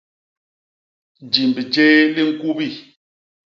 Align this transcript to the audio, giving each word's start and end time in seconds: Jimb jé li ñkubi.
Jimb 1.33 1.55
jé 1.73 1.85
li 2.13 2.21
ñkubi. 2.31 2.67